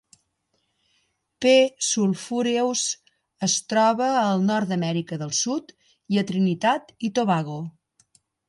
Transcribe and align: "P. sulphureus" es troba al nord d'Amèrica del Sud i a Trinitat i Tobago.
"P. 1.45 1.51
sulphureus" 1.87 2.85
es 3.49 3.59
troba 3.75 4.09
al 4.23 4.43
nord 4.49 4.73
d'Amèrica 4.73 5.23
del 5.25 5.37
Sud 5.43 5.73
i 6.17 6.23
a 6.23 6.27
Trinitat 6.33 6.95
i 7.11 7.15
Tobago. 7.21 7.61